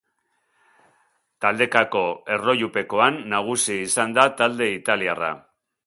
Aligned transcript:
Taldekako 1.45 2.01
erlojupekoan 2.37 3.23
nagusi 3.35 3.79
izan 3.87 4.19
da 4.21 4.29
talde 4.41 4.73
italiarra. 4.81 5.35